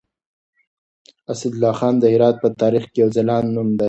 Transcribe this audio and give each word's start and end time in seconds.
اسدالله 1.31 1.71
خان 1.79 1.93
د 1.99 2.03
هرات 2.13 2.35
په 2.43 2.49
تاريخ 2.61 2.83
کې 2.91 2.97
يو 3.03 3.09
ځلاند 3.15 3.47
نوم 3.55 3.67
دی. 3.75 3.79